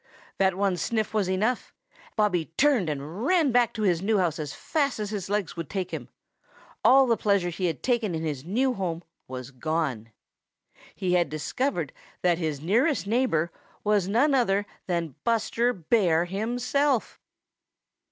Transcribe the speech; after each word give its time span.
That 0.39 0.55
one 0.55 0.77
sniff 0.77 1.13
was 1.13 1.29
enough. 1.29 1.75
Bobby 2.15 2.45
turned 2.57 2.89
and 2.89 3.23
ran 3.23 3.51
back 3.51 3.71
to 3.75 3.83
his 3.83 4.01
new 4.01 4.17
house 4.17 4.39
as 4.39 4.51
fast 4.51 4.99
as 4.99 5.11
his 5.11 5.29
legs 5.29 5.55
would 5.55 5.69
take 5.69 5.91
him. 5.91 6.09
All 6.83 7.05
the 7.05 7.15
pleasure 7.15 7.49
he 7.49 7.65
had 7.67 7.83
taken 7.83 8.15
in 8.15 8.23
his 8.23 8.43
new 8.43 8.73
home 8.73 9.03
was 9.27 9.51
gone. 9.51 10.09
He 10.95 11.13
had 11.13 11.29
discovered 11.29 11.93
that 12.23 12.39
his 12.39 12.61
nearest 12.61 13.05
neighbor 13.05 13.51
was 13.83 14.07
none 14.07 14.33
other 14.33 14.65
than 14.87 15.13
Buster 15.23 15.71
Bear 15.71 16.25
himself! 16.25 17.19